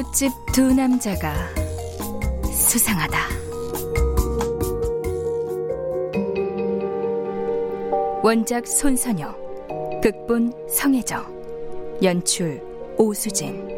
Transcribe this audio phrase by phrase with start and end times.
[0.00, 1.34] 이웃집 두 남자가
[2.50, 3.18] 수상하다.
[8.22, 12.62] 원작 손선영, 극본 성혜정, 연출
[12.96, 13.68] 오수진.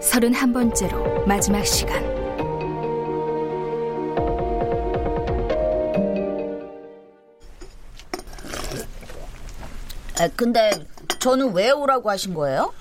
[0.00, 2.04] 서른 한 번째로 마지막 시간.
[10.20, 10.70] 아, 근데
[11.18, 12.72] 저는 왜 오라고 하신 거예요?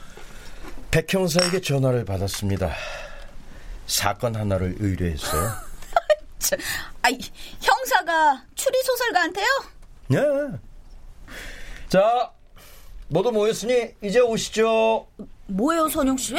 [0.98, 2.74] 백 형사에게 전화를 받았습니다.
[3.86, 5.52] 사건 하나를 의뢰했어요.
[6.40, 6.56] 저,
[7.04, 7.20] 아이,
[7.62, 9.46] 형사가 추리 소설가한테요?
[10.08, 10.20] 네.
[11.88, 12.32] 자,
[13.10, 15.06] 모두 모였으니 이제 오시죠.
[15.46, 16.36] 뭐예요, 선영 씨?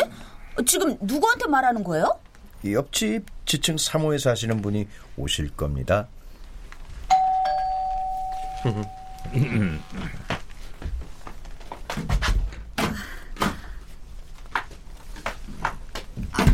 [0.66, 2.18] 지금 누구한테 말하는 거예요?
[2.64, 6.08] 옆집 지층 3호에 사시는 분이 오실 겁니다.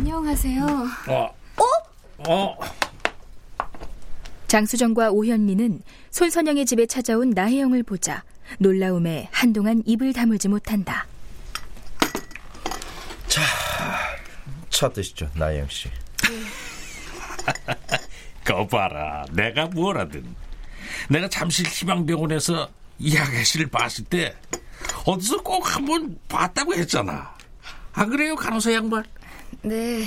[0.05, 0.63] 안녕하세요.
[1.07, 1.35] 어?
[2.29, 2.57] 어?
[4.45, 8.23] 장수정과 오현미는 손선영의 집에 찾아온 나혜영을 보자
[8.59, 11.07] 놀라움에 한동안 입을 다물지 못한다.
[13.27, 13.41] 자,
[14.69, 15.89] 차 드시죠, 나영 씨.
[18.45, 19.25] 거 봐라.
[19.31, 20.23] 내가 뭐라든.
[21.09, 24.35] 내가 잠실 희망병원에서 이 아가씨를 봤을 때
[25.07, 27.35] 어디서 꼭 한번 봤다고 했잖아.
[27.93, 29.03] 안 그래요, 간호사 양반?
[29.65, 30.05] 네.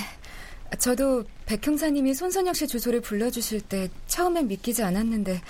[0.79, 5.41] 저도 백 형사님이 손선영 씨 주소를 불러주실 때 처음엔 믿기지 않았는데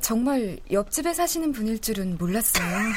[0.00, 2.92] 정말 옆집에 사시는 분일 줄은 몰랐어요.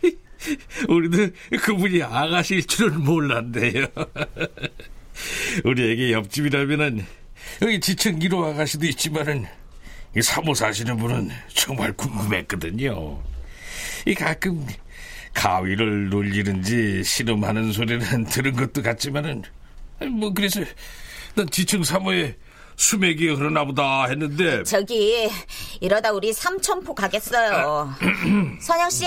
[0.88, 1.28] 우리도
[1.60, 3.86] 그분이 아가씨일 줄은 몰랐네요.
[5.64, 7.04] 우리에게 옆집이라면은
[7.60, 9.44] 여기 지층 1호 아가씨도 있지만은
[10.16, 13.22] 이 사모 사시는 분은 정말 궁금했거든요.
[14.06, 14.66] 이 가끔
[15.34, 19.42] 가위를 놀리는지 신음하는 소리는 들은 것도 같지만은
[20.10, 20.60] 뭐 그래서
[21.34, 22.36] 난 지층 사모에
[22.76, 25.28] 수맥이 흐르나 보다 했는데 저기
[25.80, 27.94] 이러다 우리 삼천포 가겠어요.
[28.60, 29.06] 선영 씨,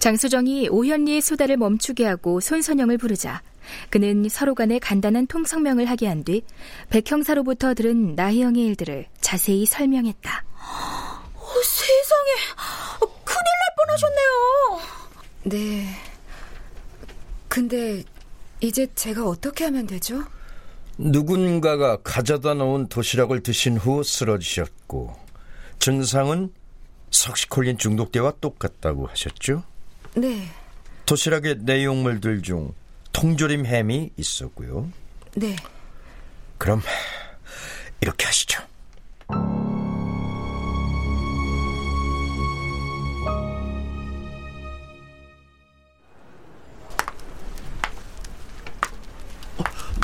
[0.00, 3.40] 장수정이 오현리의 수다를 멈추게 하고 손선영을 부르자
[3.90, 6.42] 그는 서로 간에 간단한 통성명을 하게 한 뒤
[6.90, 10.44] 백형사로부터 들은 나혜영의 일들을 자세히 설명했다.
[10.54, 12.30] 어, 세상에
[13.00, 14.80] 어, 큰일 날 뻔하셨네요.
[15.44, 15.86] 네.
[17.48, 18.02] 근데
[18.60, 20.24] 이제 제가 어떻게 하면 되죠?
[20.96, 25.16] 누군가가 가져다 놓은 도시락을 드신 후 쓰러지셨고
[25.78, 26.52] 증상은
[27.10, 29.64] 석시콜린 중독대와 똑같다고 하셨죠?
[30.16, 30.48] 네.
[31.06, 32.72] 도시락의 내용물들 중
[33.12, 34.90] 통조림 햄이 있었고요.
[35.36, 35.56] 네.
[36.58, 36.80] 그럼
[38.00, 38.62] 이렇게 하시죠.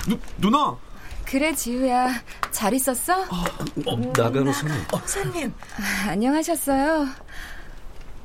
[0.08, 0.76] 누, 누나!
[1.25, 2.11] 그래 지우야
[2.50, 3.23] 잘 있었어?
[3.23, 4.76] 어, 나가로 손님.
[5.06, 5.55] 손님.
[5.79, 7.06] 아, 안녕하셨어요.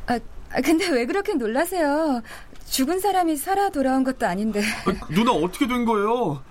[0.07, 0.19] 아,
[0.51, 2.21] 아, 근데 왜 그렇게 놀라세요?
[2.67, 4.61] 죽은 사람이 살아 돌아온 것도 아닌데.
[4.61, 6.41] 아, 누나 어떻게 된 거예요?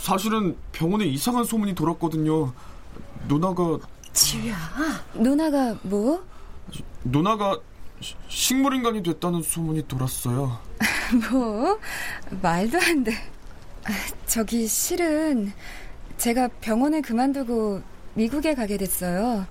[0.00, 2.52] 사실은 병원에 이상한 소문이 돌았거든요.
[3.28, 3.78] 누나가
[4.12, 4.56] 지우야.
[5.14, 6.24] 누나가 뭐?
[7.04, 7.58] 누나가
[8.28, 10.58] 식물인간이 됐다는 소문이 돌았어요.
[11.30, 11.78] 뭐
[12.42, 13.12] 말도 안 돼.
[13.84, 13.90] 아,
[14.26, 15.52] 저기 실은
[16.16, 17.82] 제가 병원을 그만두고
[18.14, 19.46] 미국에 가게 됐어요.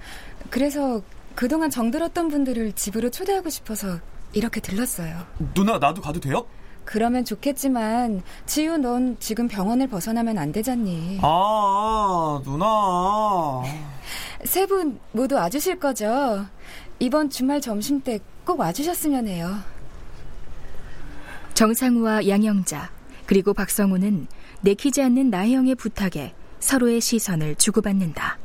[0.49, 1.01] 그래서
[1.35, 3.99] 그동안 정들었던 분들을 집으로 초대하고 싶어서
[4.33, 5.25] 이렇게 들렀어요.
[5.53, 6.45] 누나 나도 가도 돼요?
[6.85, 11.19] 그러면 좋겠지만 지우 넌 지금 병원을 벗어나면 안 되잖니.
[11.21, 13.61] 아 누나.
[14.45, 16.45] 세 분 모두 와주실 거죠?
[16.99, 19.55] 이번 주말 점심 때 꼭 와주셨으면 해요.
[21.53, 22.89] 정상우와 양영자
[23.33, 24.27] 그리고 박성우는
[24.61, 28.37] 내키지 않는 나혜영의 부탁에 서로의 시선을 주고받는다.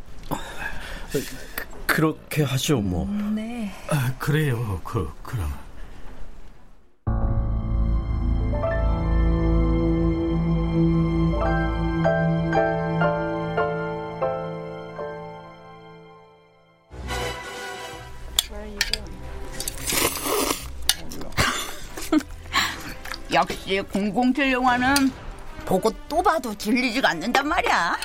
[1.87, 3.07] 그렇게 하죠, 뭐.
[3.35, 3.71] 네.
[3.91, 4.81] 아, 그래요.
[4.83, 5.53] 그 그럼.
[23.39, 25.13] 역시 007 영화는
[25.65, 27.97] 보고 또 봐도 질리지가 않는단 말이야.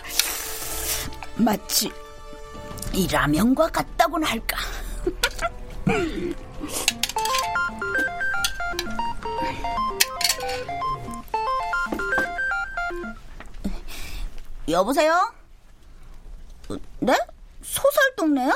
[1.38, 1.92] 마치
[2.94, 4.58] 이 라면과 같다고나 할까.
[14.70, 15.34] 여보세요?
[17.00, 17.18] 네?
[17.64, 18.50] 소설 동네요?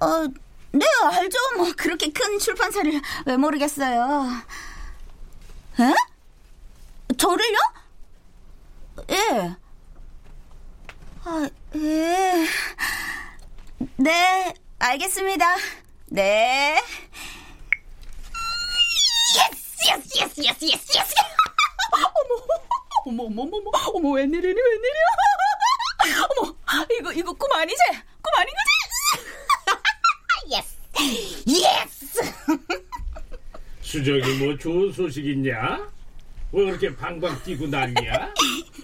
[0.00, 0.26] 어,
[0.72, 1.38] 네, 알죠.
[1.56, 4.28] 뭐, 그렇게 큰 출판사를 왜 모르겠어요.
[5.80, 5.94] 에?
[7.16, 7.58] 저를요?
[9.10, 9.56] 예.
[11.24, 12.46] 아, 예.
[13.96, 15.56] 네, 알겠습니다.
[16.06, 16.82] 네.
[19.36, 21.14] Yes, yes, yes, yes, yes, yes.
[23.06, 25.06] 어머, 어머, 어머, 어머, 어머, 웬일이니, 웬일이야?
[26.40, 26.54] 어머,
[26.98, 27.80] 이거, 이거 꿈 아니지?
[30.50, 30.76] Yes,
[31.46, 32.20] yes.
[33.92, 35.88] 수정이 뭐 좋은 소식 있냐?
[36.52, 38.34] 왜 그렇게 방방 뛰고 난리야?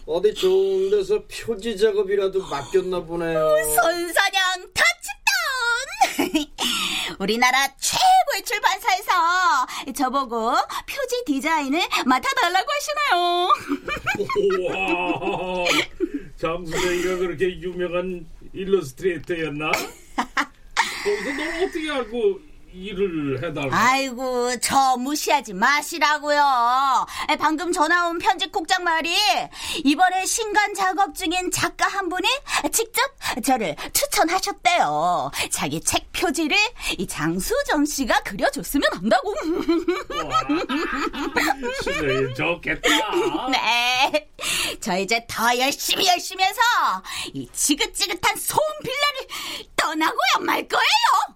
[0.06, 3.54] 어디 좋은 데서 표지 작업이라도 맡겼나 보네요.
[3.74, 4.66] 손사냥
[6.16, 6.46] 터치다운!
[7.20, 9.12] 우리나라 최고의 출판사에서
[9.94, 10.52] 저보고
[10.88, 13.52] 표지 디자인을 맡아달라고 하시나요?
[14.70, 15.64] 우와,
[16.40, 19.70] 장수정이가 그렇게 유명한 일러스트레이터였나?
[21.04, 23.68] 거기서 너 어떻게 알고 일을 해달라?
[23.70, 27.06] 아이고, 저 무시하지 마시라고요.
[27.38, 29.14] 방금 전화 온 편집국장 말이
[29.84, 32.28] 이번에 신간 작업 중인 작가 한 분이
[32.72, 33.00] 직접
[33.44, 35.30] 저를 추천하셨대요.
[35.50, 36.56] 자기 책 표지를
[36.98, 39.34] 이 장수정 씨가 그려줬으면 한다고.
[42.34, 42.88] 좋겠다.
[43.52, 44.28] 네.
[44.80, 46.60] 저 이제 더 열심히 열심히 해서
[47.32, 51.33] 이 지긋지긋한 소음 빌라를 떠나고야 말 거예요.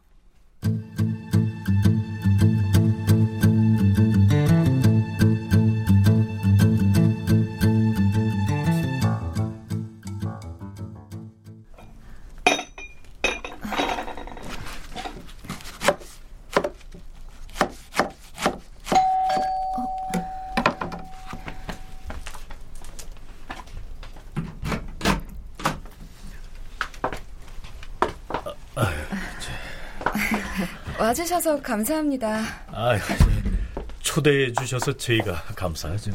[31.29, 32.41] 와주셔서 감사합니다.
[32.69, 32.99] 아,
[34.01, 36.11] 초대해 주셔서 저희가 감사하죠.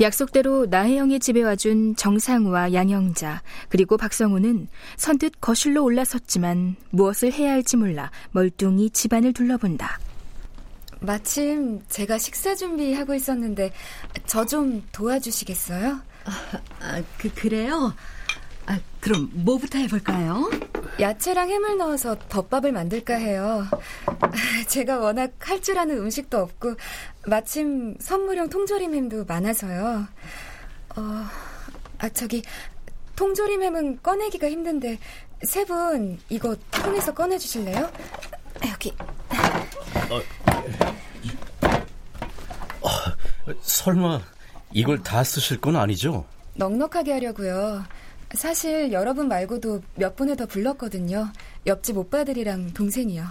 [0.00, 8.10] 약속대로 나혜영의 집에 와준 정상우와 양영자 그리고 박성우는 선뜻 거실로 올라섰지만 무엇을 해야 할지 몰라
[8.30, 9.98] 멀뚱히 집안을 둘러본다.
[11.00, 13.72] 마침 제가 식사 준비하고 있었는데
[14.26, 16.00] 저 좀 도와주시겠어요?
[16.80, 17.94] 아, 그 그래요?
[18.98, 20.50] 아, 그럼 뭐부터 해볼까요?
[21.00, 23.64] 야채랑 햄을 넣어서 덮밥을 만들까 해요.
[24.68, 26.74] 제가 워낙 할 줄 아는 음식도 없고
[27.26, 30.06] 마침 선물용 통조림 햄도 많아서요.
[30.96, 31.24] 어,
[31.98, 32.42] 아 저기
[33.16, 34.98] 통조림 햄은 꺼내기가 힘든데
[35.44, 37.90] 세 분 이거 통에서 꺼내 주실래요?
[38.70, 38.92] 여기.
[40.10, 40.16] 어,
[42.80, 44.20] 어, 설마
[44.72, 46.24] 이걸 다 쓰실 건 아니죠?
[46.54, 47.84] 넉넉하게 하려고요.
[48.34, 51.32] 사실 여러분 말고도 몇 분을 더 불렀거든요.
[51.66, 53.24] 옆집 오빠들이랑 동생이요.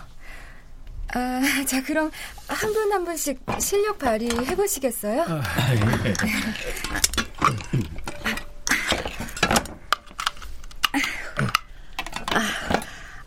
[1.14, 2.12] 아, 자 그럼
[2.48, 5.22] 한 분한 분씩 실력 발휘해 보시겠어요?
[5.22, 5.42] 아,
[5.76, 6.14] 예.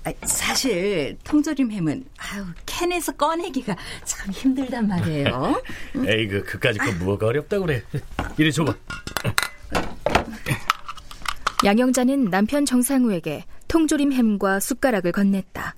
[0.05, 5.63] 아, 사실 통조림 햄은 아유, 캔에서 꺼내기가 참 힘들단 말이에요.
[6.07, 7.83] 에이, 그, 그까짓 거 뭐가 어렵다 그래.
[8.39, 8.75] 이리 줘봐.
[11.63, 15.75] 양영자는 남편 정상우에게 통조림 햄과 숟가락을 건넸다.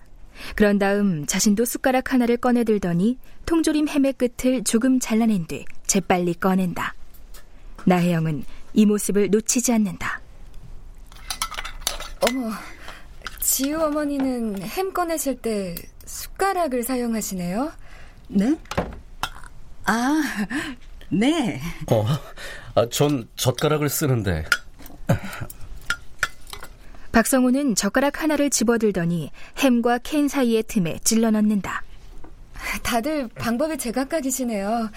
[0.55, 6.95] 그런 다음 자신도 숟가락 하나를 꺼내들더니 통조림 햄의 끝을 조금 잘라낸 뒤 재빨리 꺼낸다.
[7.85, 10.21] 나혜영은 이 모습을 놓치지 않는다.
[12.29, 12.53] 어머,
[13.41, 15.75] 지우 어머니는 햄 꺼내실 때
[16.05, 17.73] 숟가락을 사용하시네요?
[18.29, 18.57] 네?
[19.85, 20.23] 아,
[21.09, 21.61] 네.
[21.91, 22.07] 어,
[22.77, 24.45] 아, 전 젓가락을 쓰는데.
[27.13, 31.85] 박성우는 젓가락 하나를 집어들더니 햄과 캔 사이의 틈에 찔러 넣는다.
[32.83, 34.91] 다들 방법이 제각각이시네요.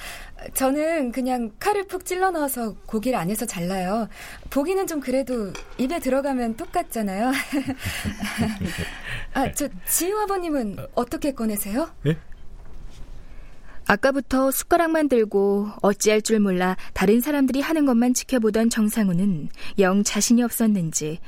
[0.53, 4.07] 저는 그냥 칼을 푹 찔러 넣어서 고기를 안에서 잘라요.
[4.49, 7.31] 보기는 좀 그래도 입에 들어가면 똑같잖아요.
[9.33, 11.89] 아, 저 지우 아버님은 어떻게 꺼내세요?
[12.05, 12.17] 예?
[13.87, 21.19] 아까부터 숟가락만 들고 어찌할 줄 몰라 다른 사람들이 하는 것만 지켜보던 정상우는 영 자신이 없었는지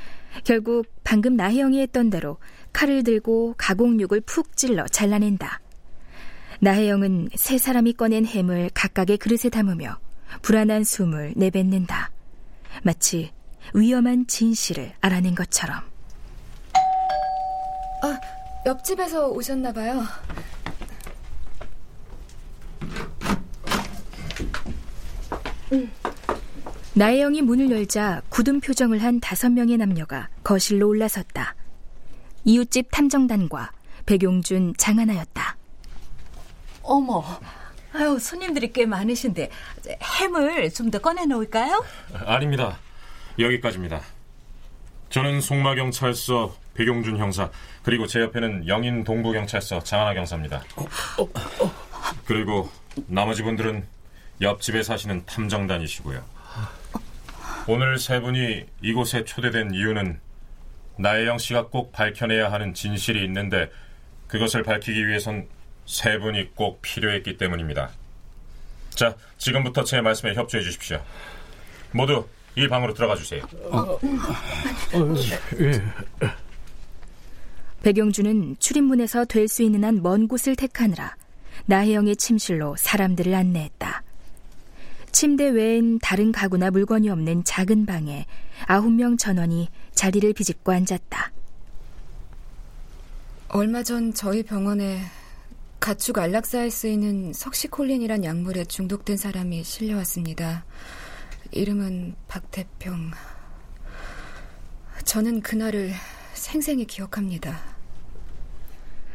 [0.44, 2.38] 결국 방금 나혜영이 했던 대로
[2.74, 5.62] 칼을 들고 가공육을 푹 찔러 잘라낸다.
[6.60, 10.00] 나혜영은 세 사람이 꺼낸 햄을 각각의 그릇에 담으며
[10.42, 12.12] 불안한 숨을 내뱉는다.
[12.84, 13.32] 마치
[13.74, 15.82] 위험한 진실을 알아낸 것처럼.
[18.04, 18.20] 아,
[18.66, 20.04] 옆집에서 오셨나 봐요.
[26.98, 31.54] 나혜영이 문을 열자 굳은 표정을 한 다섯 명의 남녀가 거실로 올라섰다.
[32.44, 33.72] 이웃집 탐정단과
[34.08, 35.58] 백용준, 장하나였다.
[36.82, 37.24] 어머,
[37.94, 39.52] 아유, 손님들이 꽤 많으신데
[40.22, 41.86] 햄을 좀 더 꺼내 놓을까요?
[42.26, 42.80] 아닙니다.
[43.38, 44.02] 여기까지입니다.
[45.10, 47.52] 저는 송마경찰서 백용준 형사
[47.84, 50.64] 그리고 제 옆에는 영인 동부경찰서 장하나 경사입니다.
[52.26, 52.72] 그리고
[53.06, 53.86] 나머지 분들은
[54.42, 56.37] 옆집에 사시는 탐정단이시고요.
[57.68, 60.20] 오늘 세 분이 이곳에 초대된 이유는
[60.98, 63.70] 나혜영 씨가 꼭 밝혀내야 하는 진실이 있는데
[64.28, 65.48] 그것을 밝히기 위해선
[65.86, 67.90] 세 분이 꼭 필요했기 때문입니다.
[68.90, 71.02] 자, 지금부터 제 말씀에 협조해 주십시오.
[71.92, 73.44] 모두 이 방으로 들어가 주세요.
[73.70, 74.00] 어,
[75.60, 75.84] 예.
[77.84, 81.16] 백용준은 출입문에서 될 수 있는 한 먼 곳을 택하느라
[81.68, 84.04] 나혜영의 침실로 사람들을 안내했다.
[85.12, 88.26] 침대 외엔 다른 가구나 물건이 없는 작은 방에
[88.66, 91.32] 아홉 명 전원이 자리를 비집고 앉았다.
[93.50, 95.02] 얼마 전 저희 병원에
[95.80, 100.66] 가축 안락사에 쓰이는 석시콜린이란 약물에 중독된 사람이 실려왔습니다.
[101.52, 103.12] 이름은 박태평.
[105.06, 105.94] 저는 그날을
[106.34, 107.58] 생생히 기억합니다.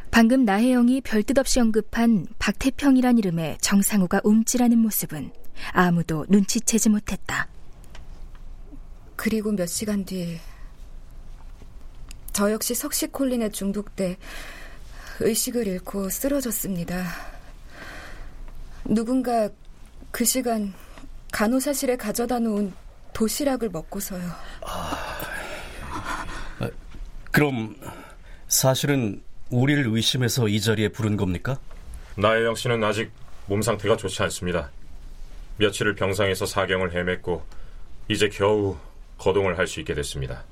[0.09, 5.31] 방금 나혜영이 별뜻 없이 언급한 박태평이란 이름에 정상우가 움찔하는 모습은
[5.71, 7.47] 아무도 눈치채지 못했다.
[9.15, 10.39] 그리고 몇 시간 뒤,
[12.33, 14.17] 저 역시 석시콜린에 중독돼
[15.19, 17.05] 의식을 잃고 쓰러졌습니다.
[18.85, 19.49] 누군가
[20.11, 20.73] 그 시간
[21.31, 22.73] 간호사실에 가져다 놓은
[23.13, 24.29] 도시락을 먹고서요.
[24.61, 25.19] 아,
[27.31, 27.75] 그럼
[28.47, 31.59] 사실은 우리를 의심해서 이 자리에 부른 겁니까?
[32.17, 33.11] 나혜영 씨는 아직
[33.47, 34.71] 몸 상태가 좋지 않습니다.
[35.57, 37.41] 며칠을 병상에서 사경을 헤맸고
[38.07, 38.77] 이제 겨우
[39.17, 40.43] 거동을 할 수 있게 됐습니다.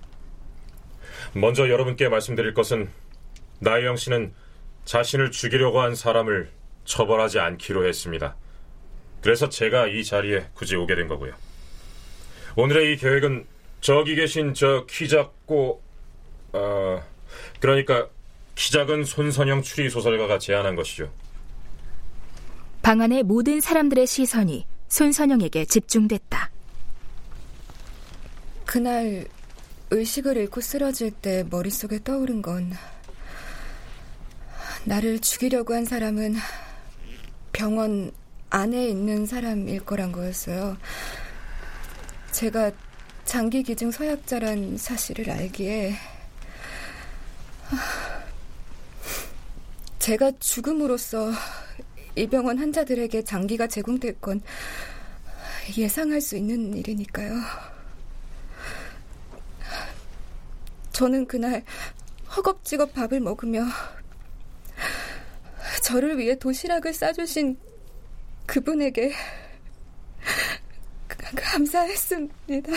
[1.33, 2.89] 먼저 여러분께 말씀드릴 것은
[3.59, 4.33] 나혜영 씨는
[4.85, 6.49] 자신을 죽이려고 한 사람을
[6.85, 8.35] 처벌하지 않기로 했습니다.
[9.21, 11.33] 그래서 제가 이 자리에 굳이 오게 된 거고요.
[12.55, 13.45] 오늘의 이 계획은
[13.81, 15.81] 저기 계신 저 키 작고
[16.53, 17.03] 어
[17.59, 18.07] 그러니까
[18.55, 21.11] 키 작은 손선영 추리 소설가가 제안한 것이죠.
[22.81, 26.51] 방 안의 모든 사람들의 시선이 손선영에게 집중됐다.
[28.65, 29.25] 그날
[29.89, 32.73] 의식을 잃고 쓰러질 때 머릿속에 떠오른 건
[34.83, 36.35] 나를 죽이려고 한 사람은
[37.53, 38.11] 병원
[38.49, 40.75] 안에 있는 사람일 거란 거였어요.
[42.33, 42.71] 제가
[43.23, 45.95] 장기 기증 서약자란 사실을 알기에
[49.99, 51.31] 제가 죽음으로써
[52.15, 54.41] 이 병원 환자들에게 장기가 제공될 건
[55.77, 57.33] 예상할 수 있는 일이니까요.
[60.91, 61.63] 저는 그날
[62.35, 63.63] 허겁지겁 밥을 먹으며
[65.83, 67.57] 저를 위해 도시락을 싸주신
[68.45, 69.13] 그분에게
[71.35, 72.71] 감사했습니다.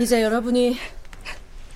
[0.00, 0.76] 이제 여러분이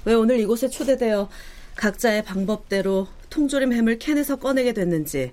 [0.04, 1.28] 왜 오늘 이곳에 초대되어
[1.76, 5.32] 각자의 방법대로 통조림 햄을 캔에서 꺼내게 됐는지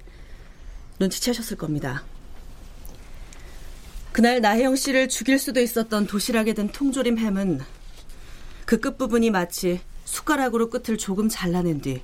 [0.99, 2.03] 눈치채셨을 겁니다.
[4.11, 7.61] 그날 나혜영 씨를 죽일 수도 있었던 도시락에 든 통조림 햄은
[8.65, 12.01] 그 끝부분이 마치 숟가락으로 끝을 조금 잘라낸 뒤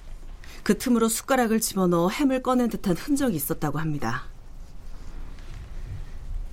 [0.65, 4.23] 그 틈으로 숟가락을 집어넣어 햄을 꺼낸 듯한 흔적이 있었다고 합니다.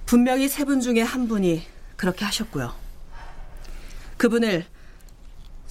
[0.04, 1.62] 분명히 세 분 중에 한 분이
[1.96, 2.74] 그렇게 하셨고요.
[4.18, 4.66] 그분을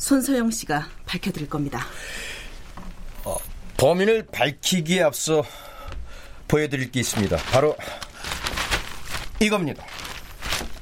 [0.05, 1.85] 손서영 씨가 밝혀드릴 겁니다.
[3.23, 3.37] 어,
[3.77, 5.43] 범인을 밝히기에 앞서
[6.47, 7.37] 보여드릴 게 있습니다.
[7.51, 7.75] 바로
[9.39, 9.85] 이겁니다.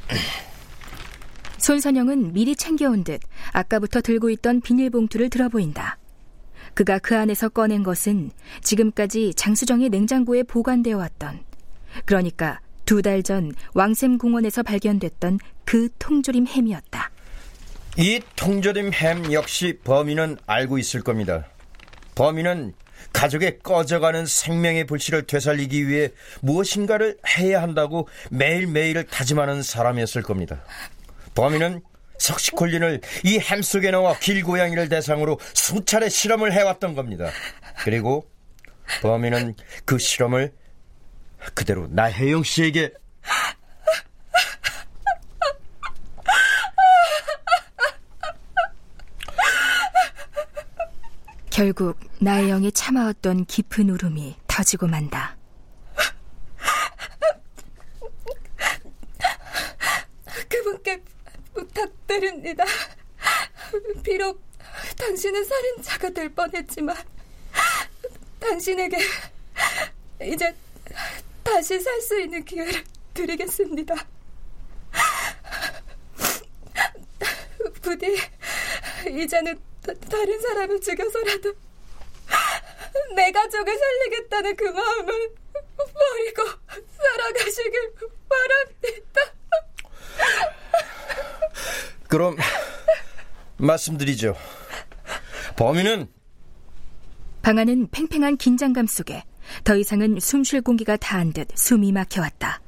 [1.60, 3.20] 손선영은 미리 챙겨온 듯
[3.52, 5.98] 아까부터 들고 있던 비닐봉투를 들어보인다.
[6.74, 8.32] 그가 그 안에서 꺼낸 것은
[8.64, 11.44] 지금까지 장수정의 냉장고에 보관되어 왔던
[12.06, 17.09] 그러니까 두 달 전 왕샘 공원에서 발견됐던 그 통조림 햄이었다.
[17.98, 21.48] 이 통조림 햄 역시 범인은 알고 있을 겁니다.
[22.15, 22.74] 범인은
[23.13, 26.10] 가족의 꺼져가는 생명의 불씨를 되살리기 위해
[26.41, 30.63] 무엇인가를 해야 한다고 매일매일을 다짐하는 사람이었을 겁니다.
[31.36, 31.81] 범인은
[32.19, 37.29] 석시콜린을 이 햄 속에 넣어 길고양이를 대상으로 수차례 실험을 해왔던 겁니다.
[37.84, 38.29] 그리고
[39.01, 39.55] 범인은
[39.86, 40.51] 그 실험을
[41.53, 42.91] 그대로 나혜영 씨에게
[51.60, 55.36] 결국 나혜영이 참아왔던 깊은 울음이 터지고 만다.
[60.48, 61.04] 그분께
[61.54, 62.63] 부탁드립니다.
[64.04, 64.42] 비록
[64.98, 66.96] 당신은 살인자가 될 뻔했지만
[68.39, 68.98] 당신에게
[70.24, 70.56] 이제
[71.44, 73.96] 다시 살 수 있는 기회를 드리겠습니다.
[77.82, 78.16] 부디
[79.10, 79.60] 이제는
[79.96, 81.53] 다른 사람을 죽여서라도
[83.15, 85.29] 내 가족을 살리겠다는 그 마음을
[85.77, 86.43] 버리고
[86.98, 87.93] 살아가시길
[88.29, 89.22] 바랍니다.
[92.08, 92.36] 그럼
[93.58, 94.36] 말씀드리죠.
[95.55, 96.08] 범인은
[97.41, 99.23] 방 안은 팽팽한 긴장감 속에
[99.63, 102.62] 더 이상은 숨 쉴 공기가 다한 듯 숨이 막혀왔다.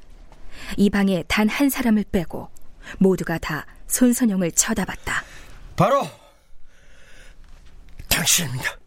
[0.76, 2.48] 이 방에 단 한 사람을 빼고
[2.98, 5.24] 모두가 다 손선영을 쳐다봤다.
[5.76, 6.02] 바로
[8.12, 8.78] 당신입니다.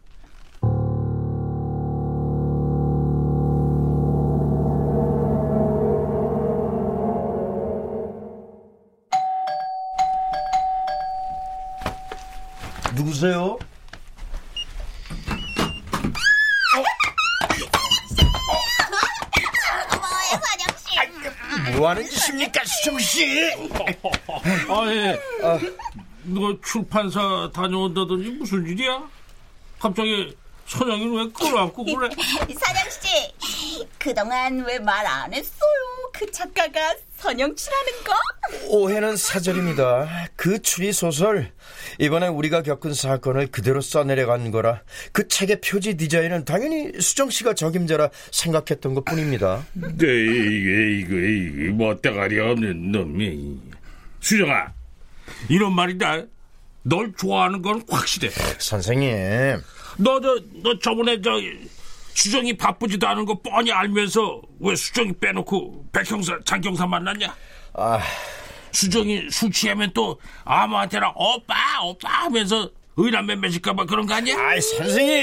[12.94, 13.58] 누구세요?
[21.76, 23.52] 뭐 하는 짓입니까, 수정씨?
[24.68, 25.20] 아, 예.
[25.42, 25.58] 아,
[26.26, 29.08] 너 출판사 다녀온다더니 무슨 일이야?
[29.78, 30.36] 갑자기
[30.66, 32.08] 선영이는 왜 끌어안고 그래?
[32.58, 33.08] 사장씨,
[33.98, 35.70] 그동안 왜 말 안 했어요?
[36.12, 38.12] 그 작가가 선영치라는 거?
[38.68, 40.28] 오해는 사절입니다.
[40.34, 41.52] 그 추리 소설
[42.00, 48.10] 이번에 우리가 겪은 사건을 그대로 써내려간 거라 그 책의 표지 디자인은 당연히 수정 씨가 적임자라
[48.32, 49.64] 생각했던 것뿐입니다.
[49.74, 53.58] 네, 이거 이거 멋대가리 없는 놈이
[54.20, 54.72] 수정아
[55.48, 56.22] 이런 말이다.
[56.82, 58.30] 널 좋아하는 건 확실해.
[58.58, 59.60] 선생님.
[59.98, 61.32] 너, 저, 너 저번에 저,
[62.14, 67.34] 수정이 바쁘지도 않은 거 뻔히 알면서 왜 수정이 빼놓고 백형사, 장경사 만났냐?
[67.74, 68.00] 아.
[68.72, 74.36] 수정이 술 취하면 또 아무한테나 오빠, 오빠 하면서 의남매 맺을까봐 그런 거 아니야?
[74.38, 75.14] 아이, 선생님!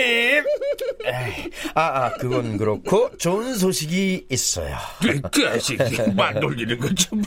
[1.05, 4.77] 에이, 아, 아, 그건 그렇고 좋은 소식이 있어요.
[5.01, 7.23] 그, 그, 말 돌리는 거 좀.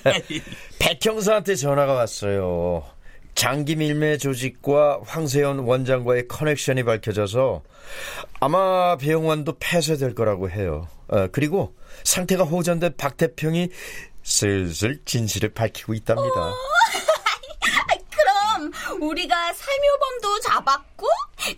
[0.78, 2.84] 백형사한테 전화가 왔어요.
[3.34, 7.62] 장기 밀매 조직과 황세현 원장과의 커넥션이 밝혀져서
[8.40, 10.88] 아마 배영환도 폐쇄될 거라고 해요.
[11.08, 13.68] 어, 그리고 상태가 호전된 박태평이
[14.22, 16.54] 슬슬 진실을 밝히고 있답니다.
[19.06, 21.06] 우리가 살묘범도 잡았고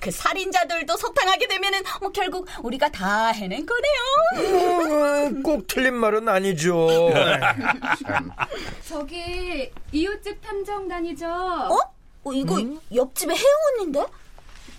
[0.01, 5.29] 그 살인자들도 석방하게 되면은 뭐 결국 우리가 다 해낸 거네요.
[5.29, 6.89] 음, 꼭 틀린 말은 아니죠.
[8.87, 11.27] 저기 이웃집 탐정단이죠.
[11.27, 11.79] 어?
[12.25, 12.79] 어 이거 음?
[12.95, 14.07] 옆집에 혜영 언니인데?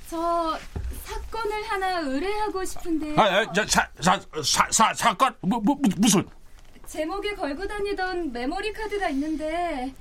[0.09, 0.57] 저
[1.05, 3.19] 사건을 하나 의뢰하고 싶은데요.
[3.19, 5.35] 아, 아, 저, 사, 사, 사, 사, 사건?
[5.41, 6.27] 뭐, 뭐, 무슨?
[6.85, 9.93] 제목에 걸고 다니던 메모리 카드가 있는데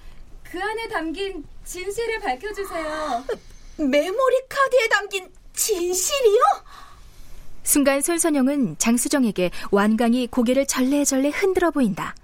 [0.50, 3.24] 그 안에 담긴 진실을 밝혀주세요.
[3.76, 6.40] 메모리 카드에 담긴 진실이요?
[7.62, 12.14] 순간 손선영은 장수정에게 완강히 고개를 절레절레 흔들어 보인다.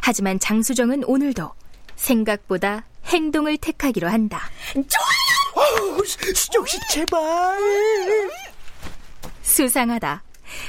[0.00, 1.52] 하지만 장수정은 오늘도
[1.94, 4.50] 생각보다 행동을 택하기로 한다.
[4.72, 5.98] 좋아요!
[5.98, 7.58] 어, 수정 씨 제발!
[9.42, 10.24] 수상하다.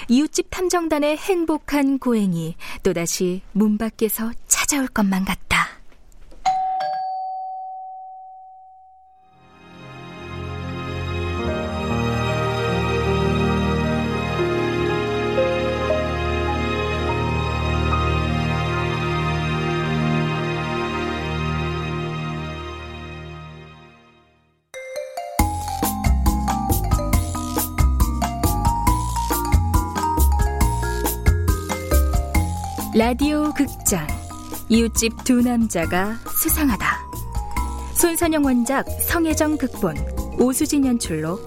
[0.10, 5.53] 이웃집 탐정단의 행복한 고행이 또다시 문 밖에서 찾아올 것만 같다.
[34.70, 36.86] 이웃집 두 남자가 수상하다
[37.96, 39.96] 손선영 원작 성혜정 극본
[40.40, 41.40] 오수진 연출로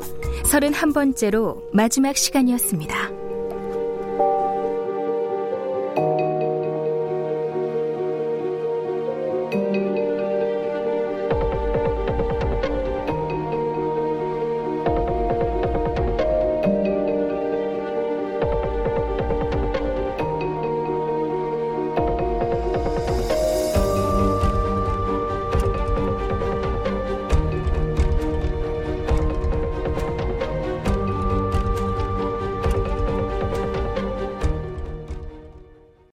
[0.45, 3.06] 31번째로 마지막 시간이었습니다.